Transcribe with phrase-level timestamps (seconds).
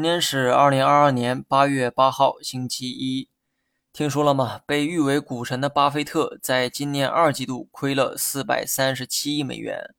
[0.00, 3.28] 今天是二零二二年八月八号，星期一。
[3.92, 4.62] 听说了吗？
[4.64, 9.94] 被誉为股神的巴菲特，在今年二季度亏了四百三十七亿美元。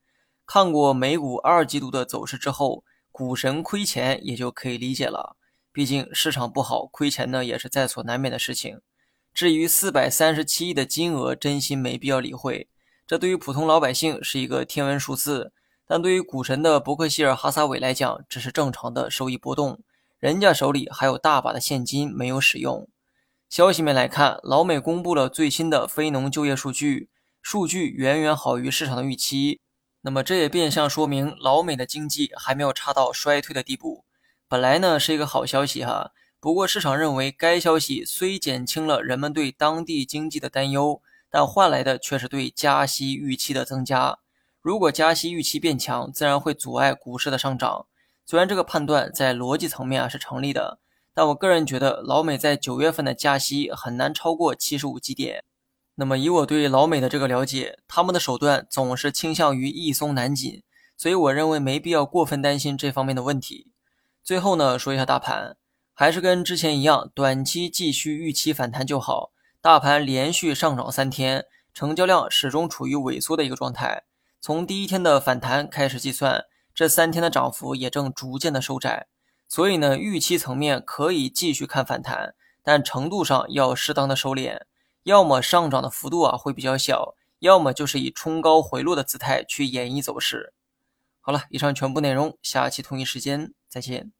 [0.48, 5.38] 看过美股二季度的走势之后，股神亏钱也就可以理解了。
[5.71, 8.81] 毕竟市场不好，亏钱呢也是在所难免的事情。
[9.36, 12.68] 至于四百三十七亿的金额，真心没必要理会。
[13.05, 15.54] 这对于普通老百姓是一个天文数字。
[15.86, 19.79] 但对于股神的伯克希尔哈撒韦来讲，只是正常的收益波动，
[20.21, 22.88] 人家手里还有大把的现金没有使用。
[23.50, 27.10] 消息面来看，老美公布了最新的非农就业数据，
[27.42, 29.62] 数据远远好于市场的预期。
[30.02, 34.06] 那么这也变相说明老美的经济还没有差到衰退的地步。
[34.48, 44.20] 本来呢是一个好消息哈，不过市场认为该消息虽减轻了人们对当地经济的担忧，但换来的却是对加息预期的增加。
[44.62, 47.88] 如果加息预期变强，自然会阻碍股市的上涨。
[48.31, 50.80] 虽然这个判断在逻辑层面啊是成立的，
[51.14, 55.44] 但我个人觉得老美在九月份的加息很难超过七十五基点。
[55.96, 60.64] 那么以我对老美的这个了解，他们的手段总是倾向于易松难紧，
[60.96, 63.68] 所以我认为没必要过分担心这方面的问题。
[64.23, 65.58] 最后呢，说一下大盘，
[65.94, 69.34] 还是跟之前一样，短期继续预期反弹就好。
[69.60, 74.04] 大盘连续上涨三天，成交量始终处于萎缩的一个状态。
[74.40, 79.08] 从第一天的反弹开始计算，这三天的涨幅也正逐渐的收窄，
[79.47, 82.33] 所以呢，预期层面可以继续看反弹，
[82.64, 84.61] 但程度上要适当的收敛，
[85.03, 90.53] 要么上涨的幅度啊会比较小，要么就是以冲高回落的姿态去演绎走势。
[91.19, 94.11] 好了，以上全部内容，下期同一时间再见。